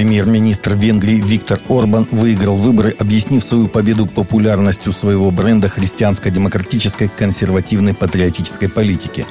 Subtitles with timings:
[0.00, 8.70] Премьер-министр Венгрии Виктор Орбан выиграл выборы, объяснив свою победу популярностью своего бренда христианско-демократической консервативной патриотической
[8.70, 9.26] политики.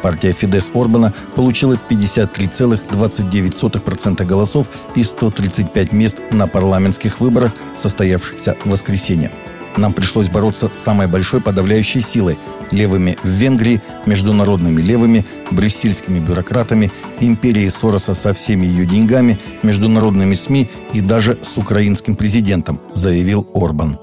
[0.00, 9.30] Партия Фидес Орбана получила 53,29% голосов и 135 мест на парламентских выборах, состоявшихся в воскресенье.
[9.76, 12.38] Нам пришлось бороться с самой большой подавляющей силой–
[12.70, 20.70] левыми в Венгрии, международными левыми, брюссельскими бюрократами, империей Сороса со всеми ее деньгами, международными СМИ
[20.92, 23.98] и даже с украинским президентом, заявил Орбан.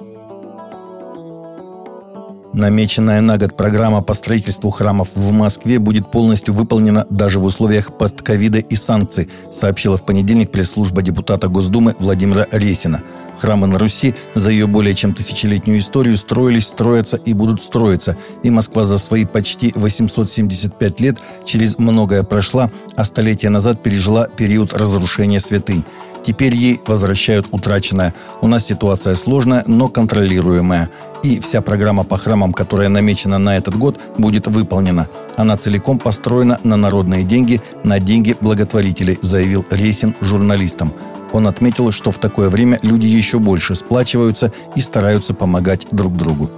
[2.53, 7.97] Намеченная на год программа по строительству храмов в Москве будет полностью выполнена даже в условиях
[7.97, 13.03] постковида и санкций, сообщила в понедельник пресс-служба депутата Госдумы Владимира Ресина.
[13.39, 18.17] Храмы на Руси за ее более чем тысячелетнюю историю строились, строятся и будут строиться.
[18.43, 24.73] И Москва за свои почти 875 лет через многое прошла, а столетия назад пережила период
[24.73, 25.85] разрушения святынь.
[26.25, 28.13] Теперь ей возвращают утраченное.
[28.41, 30.89] У нас ситуация сложная, но контролируемая.
[31.23, 35.07] И вся программа по храмам, которая намечена на этот год, будет выполнена.
[35.35, 40.93] Она целиком построена на народные деньги, на деньги благотворителей, заявил Ресин журналистам.
[41.33, 46.49] Он отметил, что в такое время люди еще больше сплачиваются и стараются помогать друг другу.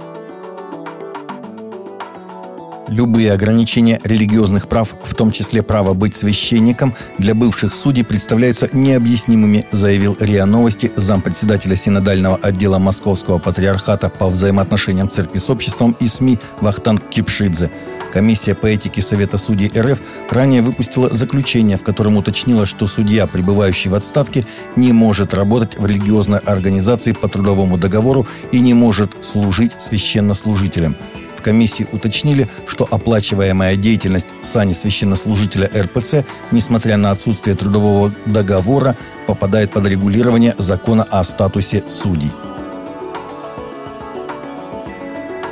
[2.88, 9.64] Любые ограничения религиозных прав, в том числе право быть священником, для бывших судей представляются необъяснимыми,
[9.72, 16.38] заявил РИА Новости зампредседателя синодального отдела Московского патриархата по взаимоотношениям церкви с обществом и СМИ
[16.60, 17.70] Вахтанг Кипшидзе.
[18.12, 23.90] Комиссия по этике Совета судей РФ ранее выпустила заключение, в котором уточнила, что судья, пребывающий
[23.90, 24.44] в отставке,
[24.76, 30.96] не может работать в религиозной организации по трудовому договору и не может служить священнослужителем
[31.44, 38.96] комиссии уточнили, что оплачиваемая деятельность в сане священнослужителя РПЦ, несмотря на отсутствие трудового договора,
[39.28, 42.32] попадает под регулирование закона о статусе судей.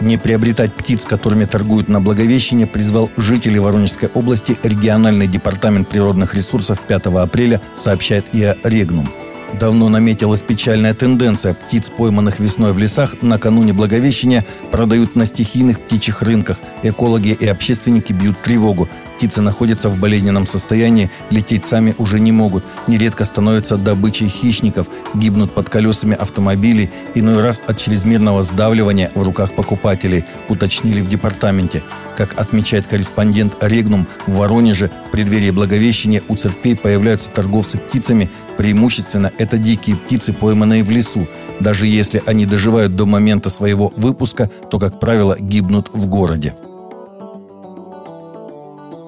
[0.00, 6.80] Не приобретать птиц, которыми торгуют на Благовещение, призвал жителей Воронежской области региональный департамент природных ресурсов
[6.80, 9.21] 5 апреля, сообщает ИА «Регнум».
[9.58, 11.54] Давно наметилась печальная тенденция.
[11.54, 16.58] Птиц, пойманных весной в лесах, накануне Благовещения продают на стихийных птичьих рынках.
[16.82, 18.88] Экологи и общественники бьют тревогу.
[19.22, 22.64] Птицы находятся в болезненном состоянии, лететь сами уже не могут.
[22.88, 29.54] Нередко становятся добычей хищников, гибнут под колесами автомобилей, иной раз от чрезмерного сдавливания в руках
[29.54, 31.84] покупателей, уточнили в департаменте.
[32.16, 38.28] Как отмечает корреспондент Регнум, в Воронеже в преддверии Благовещения у церквей появляются торговцы птицами.
[38.56, 41.28] Преимущественно это дикие птицы, пойманные в лесу.
[41.60, 46.56] Даже если они доживают до момента своего выпуска, то, как правило, гибнут в городе.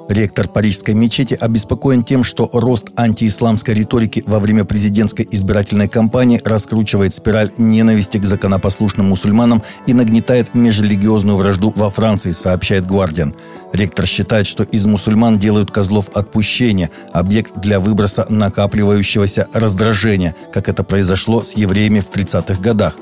[0.08, 7.14] Ректор Парижской мечети обеспокоен тем, что рост антиисламской риторики во время президентской избирательной кампании раскручивает
[7.14, 13.34] спираль ненависти к законопослушным мусульманам и нагнетает межрелигиозную вражду во Франции, сообщает Гвардиан.
[13.72, 20.84] Ректор считает, что из мусульман делают козлов отпущения, объект для выброса накапливающегося раздражения, как это
[20.84, 22.96] произошло с евреями в 30-х годах.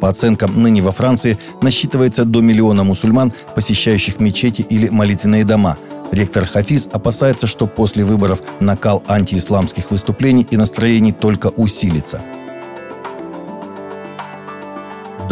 [0.00, 5.78] По оценкам, ныне во Франции насчитывается до миллиона мусульман, посещающих мечети или молитвенные дома–
[6.14, 12.22] Ректор Хафиз опасается, что после выборов накал антиисламских выступлений и настроений только усилится.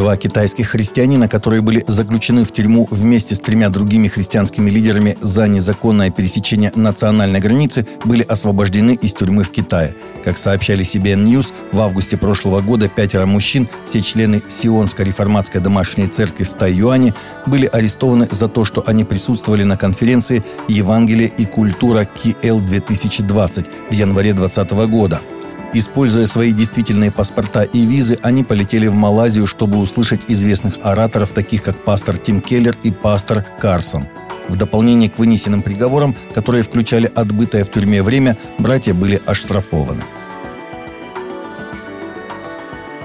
[0.03, 5.47] Два китайских христианина, которые были заключены в тюрьму вместе с тремя другими христианскими лидерами за
[5.47, 9.95] незаконное пересечение национальной границы, были освобождены из тюрьмы в Китае.
[10.25, 16.09] Как сообщали CBN News, в августе прошлого года пятеро мужчин, все члены Сионской реформатской домашней
[16.09, 17.15] церкви в Тайюане,
[17.47, 24.33] были арестованы за то, что они присутствовали на конференции «Евангелие и культура КИЭЛ-2020» в январе
[24.33, 25.21] 2020 года–
[25.75, 31.62] Используя свои действительные паспорта и визы, они полетели в Малайзию, чтобы услышать известных ораторов, таких
[31.62, 34.05] как пастор Тим Келлер и пастор Карсон.
[34.49, 40.02] В дополнение к вынесенным приговорам, которые включали отбытое в тюрьме время, братья были оштрафованы.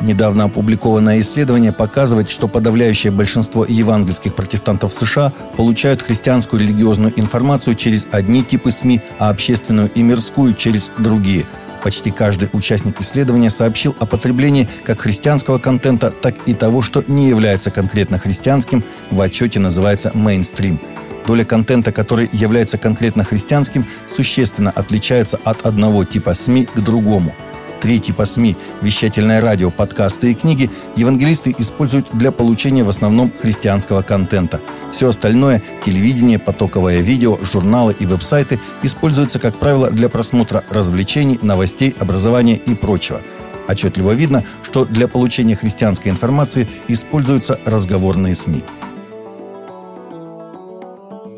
[0.02, 8.06] Недавно опубликованное исследование показывает, что подавляющее большинство евангельских протестантов США получают христианскую религиозную информацию через
[8.12, 11.46] одни типы СМИ, а общественную и мирскую через другие–
[11.84, 17.28] Почти каждый участник исследования сообщил о потреблении как христианского контента, так и того, что не
[17.30, 20.80] является конкретно христианским, в отчете называется мейнстрим.
[21.28, 27.36] Доля контента, который является конкретно христианским, существенно отличается от одного типа СМИ к другому.
[27.82, 34.02] Третий по СМИ, вещательное радио, подкасты и книги евангелисты используют для получения в основном христианского
[34.02, 34.62] контента.
[34.92, 41.96] Все остальное– телевидение, потоковое видео, журналы и веб-сайты– используются, как правило, для просмотра развлечений, новостей,
[42.00, 43.22] образования и прочего.
[43.68, 48.64] Отчетливо видно, что для получения христианской информации используются разговорные СМИ.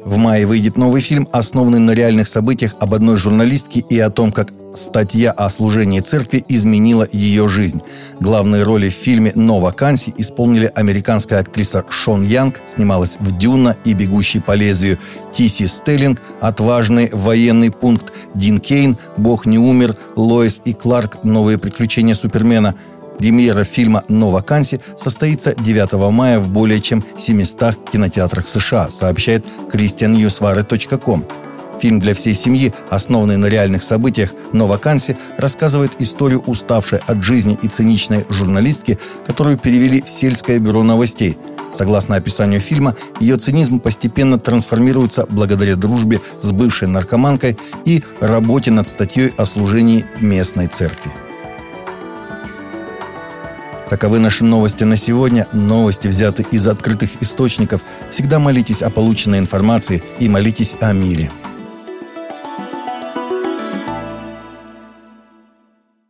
[0.06, 4.32] В мае выйдет новый фильм, основанный на реальных событиях об одной журналистке и о том,
[4.32, 7.82] как статья о служении церкви изменила ее жизнь.
[8.20, 13.94] Главные роли в фильме «Но вакансий» исполнили американская актриса Шон Янг, снималась в «Дюна» и
[13.94, 14.98] «Бегущий по лезвию»,
[15.36, 22.14] Тиси Стеллинг, «Отважный военный пункт», Дин Кейн, «Бог не умер», Лоис и Кларк, «Новые приключения
[22.14, 22.76] Супермена»,
[23.20, 31.49] Премьера фильма «Но вакансии» состоится 9 мая в более чем 700 кинотеатрах США, сообщает christiannewswire.com.
[31.80, 37.58] Фильм для всей семьи, основанный на реальных событиях «Но вакансии», рассказывает историю уставшей от жизни
[37.62, 41.38] и циничной журналистки, которую перевели в сельское бюро новостей.
[41.74, 48.90] Согласно описанию фильма, ее цинизм постепенно трансформируется благодаря дружбе с бывшей наркоманкой и работе над
[48.90, 51.12] статьей о служении местной церкви.
[53.90, 55.48] Таковы наши новости на сегодня.
[55.52, 57.82] Новости взяты из открытых источников.
[58.12, 61.32] Всегда молитесь о полученной информации и молитесь о мире.